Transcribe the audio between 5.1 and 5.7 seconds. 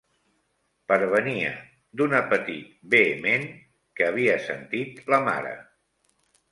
la mare.